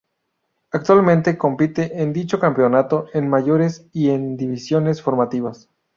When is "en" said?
2.01-2.11, 3.13-3.29, 4.09-4.35